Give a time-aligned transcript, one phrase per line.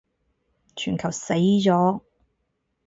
[0.75, 2.01] 全球死咗